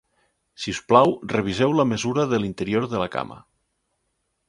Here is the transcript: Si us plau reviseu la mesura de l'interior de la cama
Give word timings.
Si 0.63 0.73
us 0.75 0.79
plau 0.91 1.13
reviseu 1.35 1.77
la 1.81 1.87
mesura 1.91 2.27
de 2.35 2.43
l'interior 2.43 2.91
de 2.95 3.07
la 3.07 3.11
cama 3.19 3.41